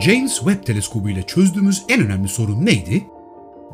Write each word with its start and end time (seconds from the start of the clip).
James 0.00 0.36
Webb 0.36 0.66
teleskobu 0.66 1.10
ile 1.10 1.22
çözdüğümüz 1.22 1.82
en 1.88 2.06
önemli 2.06 2.28
sorun 2.28 2.66
neydi? 2.66 3.06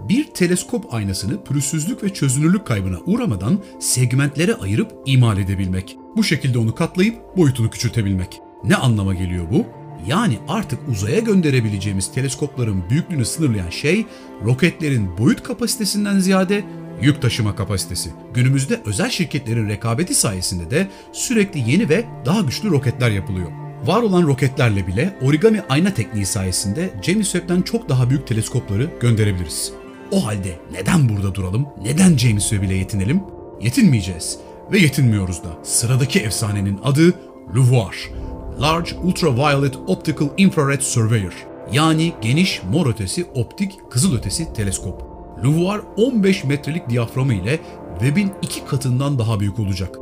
Bir 0.08 0.25
teleskop 0.25 0.95
aynasını 0.95 1.45
pürüzsüzlük 1.45 2.03
ve 2.03 2.15
çözünürlük 2.15 2.67
kaybına 2.67 2.99
uğramadan 3.07 3.58
segmentlere 3.79 4.55
ayırıp 4.55 4.92
imal 5.07 5.39
edebilmek. 5.39 5.97
Bu 6.17 6.25
şekilde 6.25 6.58
onu 6.58 6.75
katlayıp 6.75 7.36
boyutunu 7.36 7.71
küçültebilmek. 7.71 8.41
Ne 8.64 8.77
anlama 8.77 9.14
geliyor 9.14 9.45
bu? 9.50 9.66
Yani 10.07 10.39
artık 10.48 10.88
uzaya 10.88 11.18
gönderebileceğimiz 11.18 12.12
teleskopların 12.12 12.84
büyüklüğünü 12.90 13.25
sınırlayan 13.25 13.70
şey 13.70 14.06
roketlerin 14.45 15.18
boyut 15.18 15.43
kapasitesinden 15.43 16.18
ziyade 16.18 16.64
yük 17.02 17.22
taşıma 17.22 17.56
kapasitesi. 17.56 18.11
Günümüzde 18.34 18.80
özel 18.86 19.11
şirketlerin 19.11 19.68
rekabeti 19.68 20.14
sayesinde 20.14 20.70
de 20.70 20.88
sürekli 21.12 21.70
yeni 21.70 21.88
ve 21.88 22.04
daha 22.27 22.40
güçlü 22.40 22.70
roketler 22.70 23.11
yapılıyor. 23.11 23.68
Var 23.87 24.03
olan 24.03 24.27
roketlerle 24.27 24.87
bile 24.87 25.19
origami 25.23 25.63
ayna 25.69 25.95
tekniği 25.95 26.27
sayesinde 26.27 26.91
James 27.03 27.32
Webb'den 27.32 27.63
çok 27.63 27.89
daha 27.89 28.11
büyük 28.11 28.27
teleskopları 28.27 28.91
gönderebiliriz. 29.00 29.73
O 30.11 30.27
halde 30.27 30.59
neden 30.73 31.09
burada 31.09 31.35
duralım? 31.35 31.67
Neden 31.83 32.16
James 32.16 32.48
Webb 32.48 32.62
ile 32.62 32.74
yetinelim? 32.74 33.20
Yetinmeyeceğiz. 33.60 34.38
Ve 34.72 34.78
yetinmiyoruz 34.78 35.45
da. 35.45 35.48
Sıradaki 35.62 36.20
efsanenin 36.20 36.80
adı 36.84 37.14
LUVOIR. 37.55 38.10
Large 38.60 38.95
Ultraviolet 39.02 39.77
Optical 39.86 40.28
Infrared 40.36 40.80
Surveyor. 40.80 41.33
Yani 41.72 42.12
geniş 42.22 42.62
mor 42.72 42.86
ötesi 42.86 43.24
optik 43.34 43.78
kızıl 43.91 44.16
ötesi 44.19 44.52
teleskop. 44.52 45.02
LUVOIR 45.45 45.80
15 45.97 46.45
metrelik 46.45 46.88
diyaframı 46.88 47.34
ile 47.34 47.60
Webb'in 47.98 48.33
iki 48.42 48.64
katından 48.64 49.19
daha 49.19 49.41
büyük 49.41 49.58
olacak. 49.58 49.98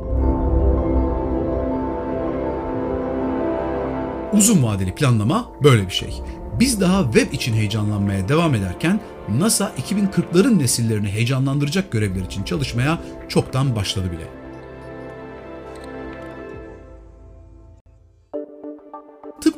Uzun 4.33 4.63
vadeli 4.63 4.95
planlama 4.95 5.51
böyle 5.63 5.85
bir 5.85 5.93
şey. 5.93 6.21
Biz 6.59 6.81
daha 6.81 7.03
web 7.03 7.33
için 7.33 7.53
heyecanlanmaya 7.53 8.29
devam 8.29 8.55
ederken 8.55 8.99
NASA 9.29 9.71
2040'ların 9.89 10.59
nesillerini 10.59 11.09
heyecanlandıracak 11.09 11.91
görevler 11.91 12.21
için 12.21 12.43
çalışmaya 12.43 12.99
çoktan 13.29 13.75
başladı 13.75 14.11
bile. 14.11 14.36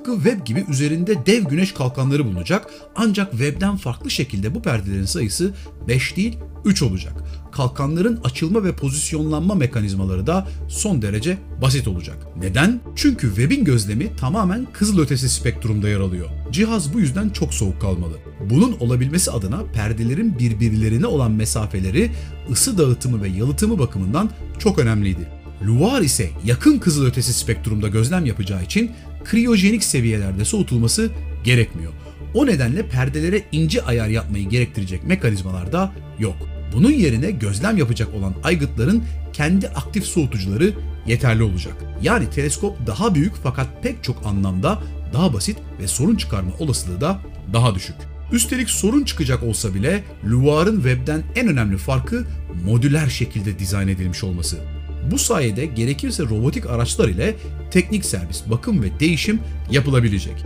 Tıpkı 0.09 0.29
web 0.29 0.45
gibi 0.45 0.65
üzerinde 0.69 1.25
dev 1.25 1.43
güneş 1.43 1.71
kalkanları 1.71 2.25
bulunacak 2.25 2.67
ancak 2.95 3.31
webden 3.31 3.77
farklı 3.77 4.09
şekilde 4.09 4.55
bu 4.55 4.61
perdelerin 4.61 5.05
sayısı 5.05 5.53
5 5.87 6.17
değil 6.17 6.37
3 6.65 6.81
olacak. 6.81 7.13
Kalkanların 7.51 8.19
açılma 8.23 8.63
ve 8.63 8.75
pozisyonlanma 8.75 9.55
mekanizmaları 9.55 10.27
da 10.27 10.47
son 10.67 11.01
derece 11.01 11.37
basit 11.61 11.87
olacak. 11.87 12.17
Neden? 12.37 12.81
Çünkü 12.95 13.27
webin 13.27 13.65
gözlemi 13.65 14.15
tamamen 14.15 14.67
kızıl 14.73 14.99
ötesi 14.99 15.29
spektrumda 15.29 15.89
yer 15.89 15.99
alıyor. 15.99 16.29
Cihaz 16.51 16.93
bu 16.93 16.99
yüzden 16.99 17.29
çok 17.29 17.53
soğuk 17.53 17.81
kalmalı. 17.81 18.13
Bunun 18.49 18.77
olabilmesi 18.79 19.31
adına 19.31 19.63
perdelerin 19.73 20.39
birbirlerine 20.39 21.05
olan 21.07 21.31
mesafeleri 21.31 22.11
ısı 22.51 22.77
dağıtımı 22.77 23.23
ve 23.23 23.27
yalıtımı 23.27 23.79
bakımından 23.79 24.29
çok 24.59 24.79
önemliydi. 24.79 25.39
Luar 25.67 26.01
ise 26.01 26.29
yakın 26.45 26.79
kızıl 26.79 27.05
ötesi 27.05 27.33
spektrumda 27.33 27.87
gözlem 27.87 28.25
yapacağı 28.25 28.63
için 28.63 28.91
kriyojenik 29.25 29.83
seviyelerde 29.83 30.45
soğutulması 30.45 31.11
gerekmiyor. 31.43 31.93
O 32.33 32.45
nedenle 32.45 32.87
perdelere 32.87 33.41
ince 33.51 33.83
ayar 33.83 34.07
yapmayı 34.07 34.49
gerektirecek 34.49 35.03
mekanizmalar 35.03 35.71
da 35.71 35.91
yok. 36.19 36.35
Bunun 36.73 36.91
yerine 36.91 37.31
gözlem 37.31 37.77
yapacak 37.77 38.13
olan 38.13 38.33
aygıtların 38.43 39.03
kendi 39.33 39.67
aktif 39.67 40.05
soğutucuları 40.05 40.73
yeterli 41.07 41.43
olacak. 41.43 41.73
Yani 42.01 42.29
teleskop 42.29 42.87
daha 42.87 43.15
büyük 43.15 43.33
fakat 43.43 43.83
pek 43.83 44.03
çok 44.03 44.25
anlamda 44.25 44.79
daha 45.13 45.33
basit 45.33 45.57
ve 45.81 45.87
sorun 45.87 46.15
çıkarma 46.15 46.51
olasılığı 46.59 47.01
da 47.01 47.19
daha 47.53 47.75
düşük. 47.75 47.95
Üstelik 48.31 48.69
sorun 48.69 49.03
çıkacak 49.03 49.43
olsa 49.43 49.73
bile 49.73 50.03
Luar'ın 50.25 50.75
webden 50.75 51.23
en 51.35 51.47
önemli 51.47 51.77
farkı 51.77 52.25
modüler 52.65 53.07
şekilde 53.07 53.59
dizayn 53.59 53.87
edilmiş 53.87 54.23
olması. 54.23 54.78
Bu 55.11 55.17
sayede 55.17 55.65
gerekirse 55.65 56.23
robotik 56.23 56.65
araçlar 56.65 57.09
ile 57.09 57.35
teknik 57.71 58.05
servis, 58.05 58.43
bakım 58.49 58.83
ve 58.83 58.99
değişim 58.99 59.39
yapılabilecek. 59.71 60.45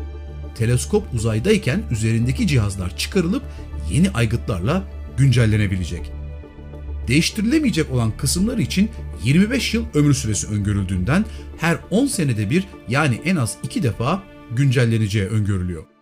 Teleskop 0.56 1.13
uzaydayken 1.13 1.84
üzerindeki 1.91 2.47
cihazlar 2.47 2.97
çıkarılıp 2.97 3.44
yeni 3.91 4.12
aygıtlarla 4.12 4.84
güncellenebilecek. 5.18 6.12
Değiştirilemeyecek 7.07 7.91
olan 7.91 8.18
kısımları 8.18 8.62
için 8.62 8.90
25 9.24 9.74
yıl 9.74 9.85
ömür 9.94 10.13
süresi 10.13 10.47
öngörüldüğünden 10.47 11.25
her 11.57 11.78
10 11.90 12.07
senede 12.07 12.50
bir 12.50 12.63
yani 12.90 13.22
en 13.25 13.35
az 13.35 13.57
2 13.63 13.84
defa 13.84 14.24
güncelleneceği 14.56 15.25
öngörülüyor. 15.25 15.93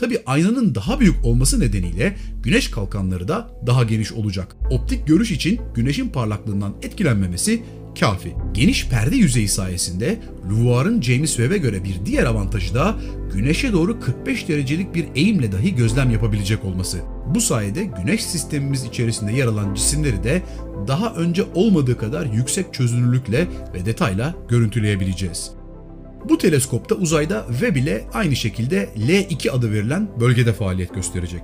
Tabi 0.00 0.18
aynanın 0.26 0.74
daha 0.74 1.00
büyük 1.00 1.24
olması 1.24 1.60
nedeniyle 1.60 2.16
güneş 2.42 2.70
kalkanları 2.70 3.28
da 3.28 3.50
daha 3.66 3.84
geniş 3.84 4.12
olacak. 4.12 4.56
Optik 4.70 5.06
görüş 5.06 5.30
için 5.30 5.60
güneşin 5.74 6.08
parlaklığından 6.08 6.74
etkilenmemesi 6.82 7.62
kafi. 8.00 8.32
Geniş 8.52 8.88
perde 8.88 9.16
yüzeyi 9.16 9.48
sayesinde 9.48 10.20
Luvoir'ın 10.50 11.02
James 11.02 11.30
Webb'e 11.36 11.58
göre 11.58 11.84
bir 11.84 12.06
diğer 12.06 12.24
avantajı 12.24 12.74
da 12.74 12.96
güneşe 13.32 13.72
doğru 13.72 14.00
45 14.00 14.48
derecelik 14.48 14.94
bir 14.94 15.06
eğimle 15.14 15.52
dahi 15.52 15.74
gözlem 15.74 16.10
yapabilecek 16.10 16.64
olması. 16.64 16.98
Bu 17.34 17.40
sayede 17.40 17.84
güneş 17.84 18.24
sistemimiz 18.24 18.84
içerisinde 18.84 19.32
yer 19.32 19.46
alan 19.46 19.74
cisimleri 19.74 20.24
de 20.24 20.42
daha 20.88 21.14
önce 21.14 21.42
olmadığı 21.54 21.98
kadar 21.98 22.26
yüksek 22.26 22.74
çözünürlükle 22.74 23.46
ve 23.74 23.86
detayla 23.86 24.34
görüntüleyebileceğiz. 24.48 25.59
Bu 26.28 26.38
teleskopta 26.38 26.94
uzayda 26.94 27.46
Webb 27.50 27.76
ile 27.76 28.04
aynı 28.12 28.36
şekilde 28.36 28.88
L2 28.96 29.50
adı 29.50 29.72
verilen 29.72 30.08
bölgede 30.20 30.52
faaliyet 30.52 30.94
gösterecek. 30.94 31.42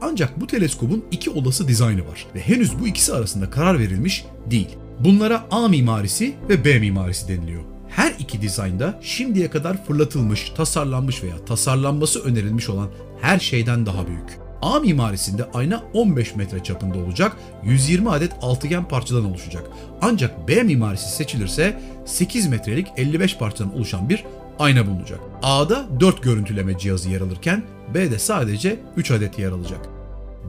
Ancak 0.00 0.40
bu 0.40 0.46
teleskobun 0.46 1.04
iki 1.10 1.30
olası 1.30 1.68
dizaynı 1.68 2.08
var 2.08 2.26
ve 2.34 2.40
henüz 2.40 2.80
bu 2.80 2.86
ikisi 2.86 3.12
arasında 3.12 3.50
karar 3.50 3.78
verilmiş 3.78 4.24
değil. 4.50 4.68
Bunlara 5.00 5.44
A 5.50 5.68
mimarisi 5.68 6.34
ve 6.48 6.64
B 6.64 6.78
mimarisi 6.78 7.28
deniliyor. 7.28 7.62
Her 7.88 8.14
iki 8.18 8.42
dizaynda 8.42 9.00
şimdiye 9.02 9.50
kadar 9.50 9.86
fırlatılmış, 9.86 10.50
tasarlanmış 10.56 11.22
veya 11.22 11.44
tasarlanması 11.44 12.22
önerilmiş 12.24 12.68
olan 12.68 12.88
her 13.20 13.38
şeyden 13.38 13.86
daha 13.86 14.06
büyük. 14.06 14.43
A 14.64 14.80
mimarisinde 14.80 15.44
ayna 15.54 15.82
15 15.92 16.36
metre 16.36 16.62
çapında 16.62 16.98
olacak, 16.98 17.36
120 17.64 18.10
adet 18.10 18.32
altıgen 18.42 18.88
parçadan 18.88 19.24
oluşacak. 19.24 19.64
Ancak 20.02 20.48
B 20.48 20.62
mimarisi 20.62 21.16
seçilirse 21.16 21.80
8 22.04 22.46
metrelik 22.46 22.86
55 22.96 23.38
parçadan 23.38 23.74
oluşan 23.74 24.08
bir 24.08 24.24
ayna 24.58 24.86
bulunacak. 24.86 25.20
A'da 25.42 25.86
4 26.00 26.22
görüntüleme 26.22 26.78
cihazı 26.78 27.10
yer 27.10 27.20
alırken 27.20 27.62
B'de 27.94 28.18
sadece 28.18 28.80
3 28.96 29.10
adet 29.10 29.38
yer 29.38 29.52
alacak. 29.52 29.80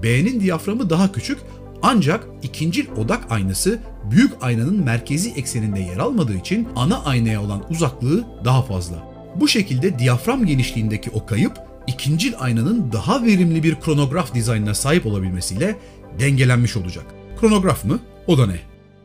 B'nin 0.03 0.39
diyaframı 0.39 0.89
daha 0.89 1.11
küçük 1.11 1.37
ancak 1.81 2.27
ikinci 2.43 2.87
odak 2.97 3.31
aynası 3.31 3.79
büyük 4.11 4.31
aynanın 4.41 4.83
merkezi 4.83 5.31
ekseninde 5.31 5.79
yer 5.79 5.97
almadığı 5.97 6.35
için 6.35 6.67
ana 6.75 7.03
aynaya 7.03 7.41
olan 7.41 7.63
uzaklığı 7.69 8.25
daha 8.45 8.61
fazla. 8.61 8.95
Bu 9.35 9.47
şekilde 9.47 9.99
diyafram 9.99 10.45
genişliğindeki 10.45 11.09
o 11.09 11.25
kayıp 11.25 11.74
ikincil 11.87 12.33
aynanın 12.39 12.91
daha 12.91 13.25
verimli 13.25 13.63
bir 13.63 13.75
kronograf 13.75 14.33
dizaynına 14.33 14.73
sahip 14.73 15.05
olabilmesiyle 15.05 15.79
dengelenmiş 16.19 16.77
olacak. 16.77 17.05
Kronograf 17.39 17.85
mı? 17.85 17.99
O 18.27 18.37
da 18.37 18.45
ne? 18.45 18.59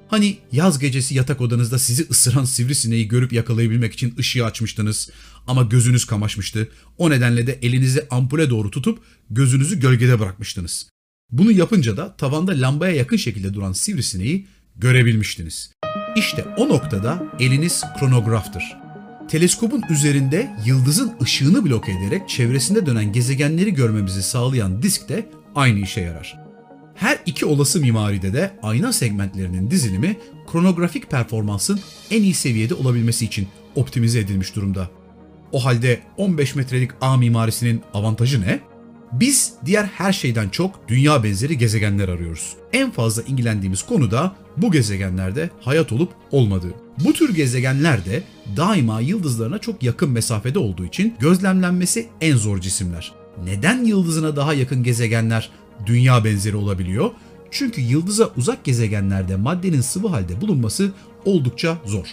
Hani 0.08 0.38
yaz 0.52 0.78
gecesi 0.78 1.14
yatak 1.14 1.40
odanızda 1.40 1.78
sizi 1.78 2.06
ısıran 2.10 2.44
sivrisineği 2.44 3.08
görüp 3.08 3.32
yakalayabilmek 3.32 3.92
için 3.92 4.14
ışığı 4.18 4.44
açmıştınız 4.44 5.10
ama 5.46 5.62
gözünüz 5.62 6.04
kamaşmıştı. 6.04 6.68
O 6.98 7.10
nedenle 7.10 7.46
de 7.46 7.58
elinizi 7.62 8.06
ampule 8.10 8.50
doğru 8.50 8.70
tutup 8.70 8.98
gözünüzü 9.30 9.80
gölgede 9.80 10.20
bırakmıştınız. 10.20 10.90
Bunu 11.30 11.52
yapınca 11.52 11.96
da 11.96 12.16
tavanda 12.16 12.52
lambaya 12.52 12.94
yakın 12.94 13.16
şekilde 13.16 13.54
duran 13.54 13.72
sivrisineği 13.72 14.46
görebilmiştiniz. 14.76 15.72
İşte 16.16 16.44
o 16.56 16.68
noktada 16.68 17.22
eliniz 17.40 17.82
kronograftır. 17.98 18.89
Teleskopun 19.30 19.82
üzerinde 19.90 20.50
yıldızın 20.66 21.12
ışığını 21.22 21.64
bloke 21.64 21.92
ederek 21.92 22.28
çevresinde 22.28 22.86
dönen 22.86 23.12
gezegenleri 23.12 23.74
görmemizi 23.74 24.22
sağlayan 24.22 24.82
disk 24.82 25.08
de 25.08 25.26
aynı 25.54 25.78
işe 25.78 26.00
yarar. 26.00 26.38
Her 26.94 27.18
iki 27.26 27.46
olası 27.46 27.80
mimaride 27.80 28.32
de 28.32 28.50
ayna 28.62 28.92
segmentlerinin 28.92 29.70
dizilimi 29.70 30.16
kronografik 30.46 31.10
performansın 31.10 31.80
en 32.10 32.22
iyi 32.22 32.34
seviyede 32.34 32.74
olabilmesi 32.74 33.24
için 33.24 33.48
optimize 33.74 34.20
edilmiş 34.20 34.56
durumda. 34.56 34.90
O 35.52 35.64
halde 35.64 36.00
15 36.16 36.54
metrelik 36.54 36.90
A 37.00 37.16
mimarisinin 37.16 37.82
avantajı 37.94 38.40
ne? 38.40 38.60
Biz 39.12 39.52
diğer 39.66 39.84
her 39.84 40.12
şeyden 40.12 40.48
çok 40.48 40.88
dünya 40.88 41.24
benzeri 41.24 41.58
gezegenler 41.58 42.08
arıyoruz. 42.08 42.56
En 42.72 42.90
fazla 42.90 43.22
ilgilendiğimiz 43.22 43.82
konu 43.82 44.10
da 44.10 44.34
bu 44.56 44.72
gezegenlerde 44.72 45.50
hayat 45.60 45.92
olup 45.92 46.12
olmadığı. 46.30 46.74
Bu 47.04 47.12
tür 47.12 47.34
gezegenler 47.34 48.04
de 48.04 48.22
daima 48.56 49.00
yıldızlarına 49.00 49.58
çok 49.58 49.82
yakın 49.82 50.10
mesafede 50.10 50.58
olduğu 50.58 50.84
için 50.84 51.14
gözlemlenmesi 51.20 52.08
en 52.20 52.36
zor 52.36 52.60
cisimler. 52.60 53.12
Neden 53.44 53.84
yıldızına 53.84 54.36
daha 54.36 54.54
yakın 54.54 54.82
gezegenler 54.82 55.50
dünya 55.86 56.24
benzeri 56.24 56.56
olabiliyor? 56.56 57.10
Çünkü 57.50 57.80
yıldıza 57.80 58.30
uzak 58.36 58.64
gezegenlerde 58.64 59.36
maddenin 59.36 59.80
sıvı 59.80 60.08
halde 60.08 60.40
bulunması 60.40 60.92
oldukça 61.24 61.78
zor. 61.86 62.06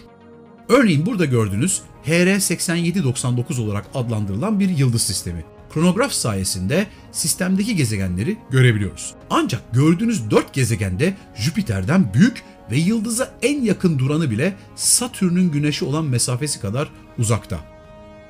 Örneğin 0.70 1.06
burada 1.06 1.26
gördüğünüz 1.26 1.82
HR8799 2.06 3.62
olarak 3.62 3.86
adlandırılan 3.94 4.60
bir 4.60 4.70
yıldız 4.70 5.02
sistemi. 5.02 5.46
Kronograf 5.74 6.12
sayesinde 6.12 6.88
sistemdeki 7.12 7.76
gezegenleri 7.76 8.38
görebiliyoruz. 8.50 9.14
Ancak 9.30 9.62
gördüğünüz 9.74 10.32
4 10.32 10.54
gezegende 10.54 11.18
Jüpiter'den 11.36 12.14
büyük 12.14 12.44
ve 12.72 12.78
yıldıza 12.78 13.32
en 13.42 13.62
yakın 13.62 14.00
duranı 14.00 14.32
bile 14.32 14.54
Satürn'ün 14.76 15.52
güneşi 15.52 15.86
olan 15.86 16.06
mesafesi 16.06 16.60
kadar 16.60 16.90
uzakta. 17.18 17.60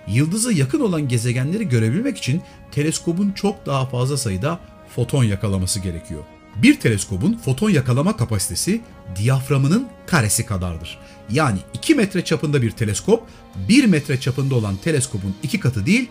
Yıldıza 0.07 0.51
yakın 0.51 0.79
olan 0.79 1.07
gezegenleri 1.07 1.69
görebilmek 1.69 2.17
için 2.17 2.41
teleskobun 2.71 3.31
çok 3.31 3.65
daha 3.65 3.85
fazla 3.85 4.17
sayıda 4.17 4.59
foton 4.95 5.23
yakalaması 5.23 5.79
gerekiyor. 5.79 6.23
Bir 6.55 6.79
teleskobun 6.79 7.33
foton 7.45 7.69
yakalama 7.69 8.17
kapasitesi 8.17 8.81
diyaframının 9.15 9.87
karesi 10.05 10.45
kadardır. 10.45 10.99
Yani 11.29 11.59
2 11.73 11.95
metre 11.95 12.25
çapında 12.25 12.61
bir 12.61 12.71
teleskop 12.71 13.23
1 13.69 13.85
metre 13.85 14.19
çapında 14.19 14.55
olan 14.55 14.75
teleskobun 14.75 15.35
2 15.43 15.59
katı 15.59 15.85
değil 15.85 16.09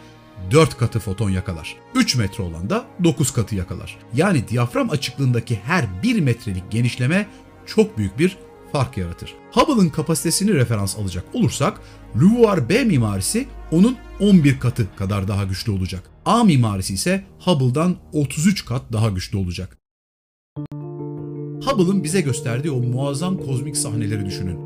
4 0.50 0.78
katı 0.78 0.98
foton 0.98 1.30
yakalar. 1.30 1.76
3 1.94 2.16
metre 2.16 2.42
olan 2.42 2.70
da 2.70 2.84
9 3.04 3.30
katı 3.30 3.54
yakalar. 3.54 3.98
Yani 4.14 4.48
diyafram 4.48 4.90
açıklığındaki 4.90 5.56
her 5.64 6.02
1 6.02 6.20
metrelik 6.20 6.70
genişleme 6.70 7.26
çok 7.66 7.98
büyük 7.98 8.18
bir 8.18 8.36
fark 8.72 8.96
yaratır. 8.96 9.34
Hubble'ın 9.52 9.88
kapasitesini 9.88 10.54
referans 10.54 10.98
alacak 10.98 11.24
olursak 11.34 11.80
LUVOIR 12.20 12.68
B 12.68 12.84
mimarisi 12.84 13.48
onun 13.72 13.96
11 14.20 14.60
katı 14.60 14.96
kadar 14.96 15.28
daha 15.28 15.44
güçlü 15.44 15.72
olacak. 15.72 16.02
A 16.24 16.44
mimarisi 16.44 16.94
ise 16.94 17.24
Hubble'dan 17.38 17.96
33 18.12 18.64
kat 18.64 18.82
daha 18.92 19.08
güçlü 19.08 19.38
olacak. 19.38 19.78
Hubble'ın 21.66 22.04
bize 22.04 22.20
gösterdiği 22.20 22.70
o 22.70 22.82
muazzam 22.82 23.38
kozmik 23.38 23.76
sahneleri 23.76 24.26
düşünün. 24.26 24.65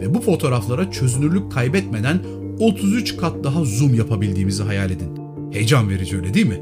Ve 0.00 0.14
bu 0.14 0.20
fotoğraflara 0.20 0.90
çözünürlük 0.90 1.52
kaybetmeden 1.52 2.20
33 2.58 3.16
kat 3.16 3.44
daha 3.44 3.64
zoom 3.64 3.94
yapabildiğimizi 3.94 4.62
hayal 4.62 4.90
edin. 4.90 5.10
Heyecan 5.52 5.90
verici 5.90 6.16
öyle 6.16 6.34
değil 6.34 6.46
mi? 6.46 6.60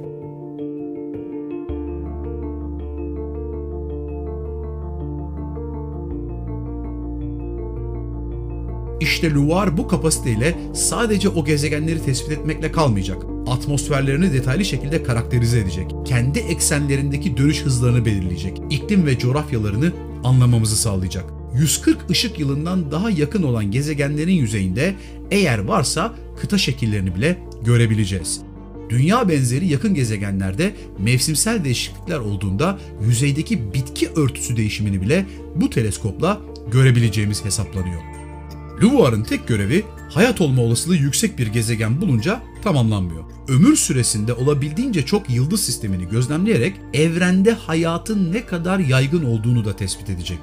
İşte 9.01 9.35
LUVOIR 9.35 9.77
bu 9.77 9.89
kapasiteyle 9.89 10.59
sadece 10.75 11.29
o 11.29 11.45
gezegenleri 11.45 12.03
tespit 12.03 12.33
etmekle 12.33 12.73
kalmayacak. 12.73 13.23
Atmosferlerini 13.47 14.33
detaylı 14.33 14.65
şekilde 14.65 15.03
karakterize 15.03 15.59
edecek. 15.59 15.95
Kendi 16.05 16.39
eksenlerindeki 16.39 17.37
dönüş 17.37 17.65
hızlarını 17.65 18.05
belirleyecek. 18.05 18.63
İklim 18.71 19.07
ve 19.07 19.19
coğrafyalarını 19.19 19.93
anlamamızı 20.25 20.77
sağlayacak. 20.77 21.36
140 21.59 22.11
ışık 22.11 22.39
yılından 22.39 22.91
daha 22.91 23.11
yakın 23.11 23.43
olan 23.43 23.71
gezegenlerin 23.71 24.35
yüzeyinde 24.35 24.95
eğer 25.31 25.59
varsa 25.59 26.15
kıta 26.41 26.59
şekillerini 26.59 27.15
bile 27.15 27.39
görebileceğiz. 27.65 28.41
Dünya 28.89 29.29
benzeri 29.29 29.67
yakın 29.67 29.95
gezegenlerde 29.95 30.75
mevsimsel 30.99 31.65
değişiklikler 31.65 32.19
olduğunda 32.19 32.79
yüzeydeki 33.07 33.75
bitki 33.75 34.09
örtüsü 34.09 34.57
değişimini 34.57 35.01
bile 35.01 35.27
bu 35.55 35.71
teleskopla 35.71 36.41
görebileceğimiz 36.73 37.45
hesaplanıyor. 37.45 38.01
LUVOIR'ın 38.83 39.23
tek 39.23 39.49
görevi 39.49 39.85
hayat 40.11 40.41
olma 40.41 40.63
olasılığı 40.63 40.97
yüksek 40.97 41.39
bir 41.39 41.47
gezegen 41.47 42.01
bulunca 42.01 42.43
tamamlanmıyor. 42.63 43.25
Ömür 43.49 43.77
süresinde 43.77 44.33
olabildiğince 44.33 45.07
çok 45.07 45.31
yıldız 45.31 45.61
sistemini 45.61 46.09
gözlemleyerek 46.09 46.75
evrende 46.95 47.53
hayatın 47.53 48.33
ne 48.33 48.47
kadar 48.47 48.79
yaygın 48.79 49.25
olduğunu 49.25 49.65
da 49.65 49.77
tespit 49.77 50.11
edecek. 50.11 50.39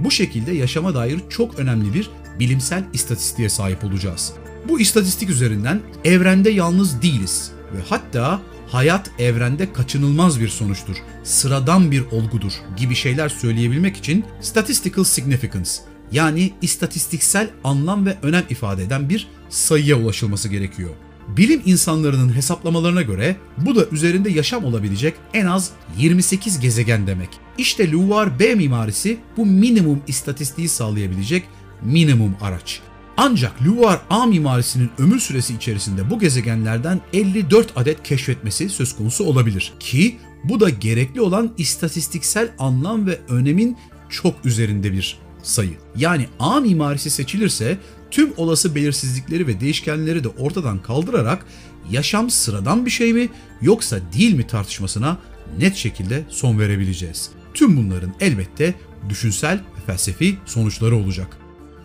Bu 0.00 0.10
şekilde 0.10 0.52
yaşama 0.52 0.94
dair 0.94 1.20
çok 1.28 1.58
önemli 1.58 1.94
bir 1.94 2.10
bilimsel 2.40 2.84
istatistiğe 2.92 3.48
sahip 3.48 3.84
olacağız. 3.84 4.32
Bu 4.68 4.80
istatistik 4.80 5.30
üzerinden 5.30 5.80
evrende 6.04 6.50
yalnız 6.50 7.02
değiliz 7.02 7.52
ve 7.74 7.78
hatta 7.88 8.40
hayat 8.68 9.10
evrende 9.18 9.72
kaçınılmaz 9.72 10.40
bir 10.40 10.48
sonuçtur, 10.48 10.96
sıradan 11.24 11.90
bir 11.90 12.04
olgudur 12.06 12.52
gibi 12.76 12.94
şeyler 12.94 13.28
söyleyebilmek 13.28 13.96
için 13.96 14.24
statistical 14.40 15.04
significance 15.04 15.70
yani 16.12 16.52
istatistiksel 16.62 17.50
anlam 17.64 18.06
ve 18.06 18.16
önem 18.22 18.44
ifade 18.50 18.82
eden 18.82 19.08
bir 19.08 19.28
sayıya 19.48 19.96
ulaşılması 19.96 20.48
gerekiyor. 20.48 20.90
Bilim 21.36 21.62
insanlarının 21.64 22.34
hesaplamalarına 22.36 23.02
göre 23.02 23.36
bu 23.58 23.76
da 23.76 23.86
üzerinde 23.92 24.30
yaşam 24.30 24.64
olabilecek 24.64 25.14
en 25.34 25.46
az 25.46 25.70
28 25.98 26.60
gezegen 26.60 27.06
demek. 27.06 27.28
İşte 27.58 27.92
LUVOIR 27.92 28.38
B 28.38 28.54
mimarisi 28.54 29.18
bu 29.36 29.46
minimum 29.46 30.00
istatistiği 30.06 30.68
sağlayabilecek 30.68 31.44
minimum 31.82 32.36
araç. 32.40 32.80
Ancak 33.16 33.52
LUVOIR 33.62 33.98
A 34.10 34.26
mimarisinin 34.26 34.90
ömür 34.98 35.18
süresi 35.18 35.54
içerisinde 35.54 36.10
bu 36.10 36.18
gezegenlerden 36.18 37.00
54 37.12 37.72
adet 37.76 38.02
keşfetmesi 38.02 38.68
söz 38.68 38.96
konusu 38.96 39.24
olabilir. 39.24 39.72
Ki 39.80 40.16
bu 40.44 40.60
da 40.60 40.70
gerekli 40.70 41.20
olan 41.20 41.50
istatistiksel 41.58 42.48
anlam 42.58 43.06
ve 43.06 43.18
önemin 43.28 43.76
çok 44.08 44.34
üzerinde 44.44 44.92
bir 44.92 45.18
sayı. 45.42 45.76
Yani 45.96 46.26
A 46.40 46.60
mimarisi 46.60 47.10
seçilirse 47.10 47.78
tüm 48.10 48.32
olası 48.36 48.74
belirsizlikleri 48.74 49.46
ve 49.46 49.60
değişkenleri 49.60 50.24
de 50.24 50.28
ortadan 50.28 50.82
kaldırarak 50.82 51.46
yaşam 51.90 52.30
sıradan 52.30 52.86
bir 52.86 52.90
şey 52.90 53.12
mi 53.12 53.28
yoksa 53.62 53.98
değil 54.12 54.34
mi 54.34 54.46
tartışmasına 54.46 55.18
net 55.58 55.76
şekilde 55.76 56.24
son 56.28 56.58
verebileceğiz. 56.58 57.30
Tüm 57.54 57.76
bunların 57.76 58.14
elbette 58.20 58.74
düşünsel 59.08 59.56
ve 59.56 59.80
felsefi 59.86 60.36
sonuçları 60.46 60.96
olacak. 60.96 61.36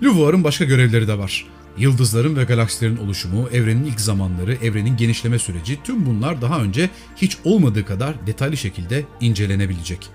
LUVOIR'ın 0.04 0.44
başka 0.44 0.66
görevleri 0.66 1.08
de 1.08 1.18
var. 1.18 1.46
Yıldızların 1.78 2.36
ve 2.36 2.44
galaksilerin 2.44 2.98
oluşumu, 2.98 3.50
evrenin 3.50 3.86
ilk 3.86 4.00
zamanları, 4.00 4.54
evrenin 4.54 4.98
genişleme 4.98 5.40
süreci 5.40 5.80
tüm 5.84 6.06
bunlar 6.06 6.42
daha 6.42 6.62
önce 6.62 6.90
hiç 7.16 7.38
olmadığı 7.44 7.86
kadar 7.86 8.28
detaylı 8.28 8.58
şekilde 8.58 9.06
incelenebilecek. 9.22 10.10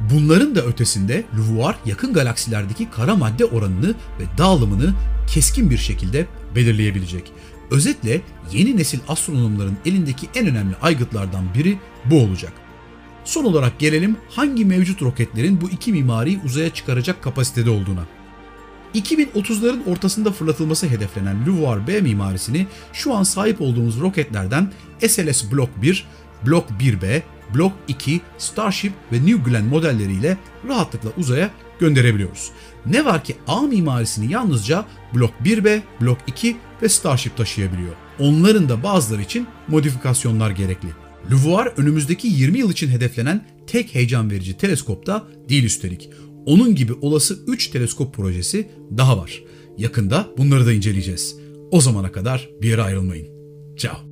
Bunların 0.00 0.54
da 0.54 0.60
ötesinde 0.60 1.24
LUVOIR 1.38 1.74
yakın 1.86 2.12
galaksilerdeki 2.12 2.90
kara 2.90 3.16
madde 3.16 3.44
oranını 3.44 3.88
ve 3.88 4.24
dağılımını 4.38 4.94
keskin 5.26 5.70
bir 5.70 5.78
şekilde 5.78 6.26
belirleyebilecek. 6.54 7.32
Özetle 7.70 8.20
yeni 8.52 8.76
nesil 8.76 8.98
astronomların 9.08 9.76
elindeki 9.86 10.28
en 10.34 10.46
önemli 10.46 10.74
aygıtlardan 10.82 11.44
biri 11.54 11.78
bu 12.04 12.20
olacak. 12.20 12.52
Son 13.24 13.44
olarak 13.44 13.78
gelelim 13.78 14.16
hangi 14.30 14.64
mevcut 14.64 15.02
roketlerin 15.02 15.60
bu 15.60 15.70
iki 15.70 15.92
mimariyi 15.92 16.40
uzaya 16.44 16.70
çıkaracak 16.70 17.22
kapasitede 17.22 17.70
olduğuna. 17.70 18.04
2030'ların 18.94 19.90
ortasında 19.90 20.32
fırlatılması 20.32 20.88
hedeflenen 20.88 21.46
LUVOIR 21.46 21.86
B 21.86 22.00
mimarisini 22.00 22.66
şu 22.92 23.14
an 23.14 23.22
sahip 23.22 23.60
olduğumuz 23.60 24.00
roketlerden 24.00 24.72
SLS 25.08 25.52
Block 25.52 25.70
1, 25.82 26.06
Block 26.46 26.70
1B, 26.80 27.22
Block 27.54 27.72
2, 27.88 28.20
Starship 28.38 28.92
ve 29.12 29.16
New 29.16 29.50
Glenn 29.50 29.64
modelleriyle 29.64 30.38
rahatlıkla 30.68 31.10
uzaya 31.18 31.50
gönderebiliyoruz. 31.80 32.50
Ne 32.86 33.04
var 33.04 33.24
ki 33.24 33.34
A 33.46 33.60
mimarisini 33.60 34.32
yalnızca 34.32 34.84
Block 35.14 35.32
1B, 35.44 35.80
Block 36.00 36.18
2 36.26 36.56
ve 36.82 36.88
Starship 36.88 37.36
taşıyabiliyor. 37.36 37.92
Onların 38.18 38.68
da 38.68 38.82
bazıları 38.82 39.22
için 39.22 39.46
modifikasyonlar 39.68 40.50
gerekli. 40.50 40.88
LUVOIR 41.30 41.66
önümüzdeki 41.66 42.28
20 42.28 42.58
yıl 42.58 42.70
için 42.70 42.88
hedeflenen 42.88 43.46
tek 43.66 43.94
heyecan 43.94 44.30
verici 44.30 44.56
teleskop 44.56 45.06
da 45.06 45.28
değil 45.48 45.64
üstelik. 45.64 46.10
Onun 46.46 46.74
gibi 46.74 46.92
olası 46.92 47.38
3 47.46 47.66
teleskop 47.66 48.14
projesi 48.14 48.70
daha 48.96 49.18
var. 49.18 49.42
Yakında 49.78 50.28
bunları 50.38 50.66
da 50.66 50.72
inceleyeceğiz. 50.72 51.36
O 51.70 51.80
zamana 51.80 52.12
kadar 52.12 52.48
bir 52.62 52.68
yere 52.68 52.82
ayrılmayın. 52.82 53.28
Ciao. 53.76 54.11